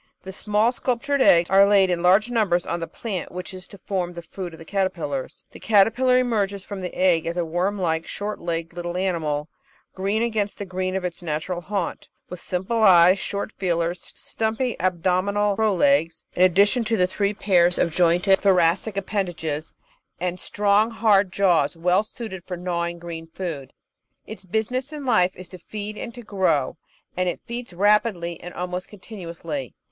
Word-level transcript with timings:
The 0.23 0.31
small, 0.31 0.71
sculp 0.71 1.03
tured 1.03 1.19
eggs 1.19 1.47
are 1.51 1.63
laid 1.67 1.91
in 1.91 2.01
large 2.01 2.31
numbers 2.31 2.65
on 2.65 2.79
the 2.79 2.87
plant 2.87 3.31
which 3.31 3.53
is 3.53 3.67
to 3.67 3.77
form 3.77 4.13
the 4.13 4.23
food 4.23 4.51
of 4.51 4.57
the 4.57 4.65
caterpillars. 4.65 5.45
The 5.51 5.59
caterpillar 5.59 6.17
emerges 6.17 6.65
from 6.65 6.81
the 6.81 6.91
egg 6.95 7.27
as 7.27 7.37
a 7.37 7.45
worm 7.45 7.77
like, 7.77 8.07
short 8.07 8.39
legged 8.41 8.73
little 8.73 8.97
animal, 8.97 9.47
green 9.93 10.23
against 10.23 10.57
the 10.57 10.65
green 10.65 10.95
of 10.95 11.05
its 11.05 11.21
natural 11.21 11.61
haunt, 11.61 12.09
with 12.29 12.39
simple 12.39 12.81
eyes, 12.81 13.19
short 13.19 13.51
feelers, 13.51 14.11
stumpy 14.15 14.75
abdominal 14.79 15.55
"pro 15.55 15.71
legs" 15.71 16.23
in 16.33 16.41
addition 16.41 16.83
to 16.85 16.97
the 16.97 17.05
three 17.05 17.35
pairs 17.35 17.77
of 17.77 17.91
jointed 17.91 18.39
532 18.39 18.41
The 18.41 18.49
Outline 18.49 18.71
of 18.71 18.79
Science 18.79 18.95
thoracic 18.97 18.97
appendages, 18.97 19.75
and 20.19 20.39
strong, 20.39 20.89
hard 20.89 21.31
jaws 21.31 21.77
well 21.77 22.01
suited 22.01 22.43
for 22.43 22.57
gnaw 22.57 22.87
ing 22.87 22.97
green 22.97 23.27
food. 23.27 23.71
Its 24.25 24.45
business 24.45 24.91
in 24.91 25.05
life 25.05 25.35
is 25.35 25.47
to 25.49 25.59
feed 25.59 25.95
and 25.95 26.11
to 26.15 26.23
grow, 26.23 26.77
and 27.15 27.29
it 27.29 27.39
feeds 27.45 27.71
rapidly 27.71 28.41
and 28.41 28.55
almost 28.55 28.87
continuously. 28.87 29.75